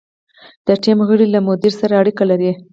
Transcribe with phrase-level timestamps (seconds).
[0.67, 2.51] د ټیم غړي له مدیر سره اړیکې لري.